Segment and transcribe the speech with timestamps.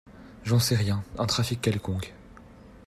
[0.43, 1.03] J’en sais rien!
[1.19, 2.15] Un trafic quelconque.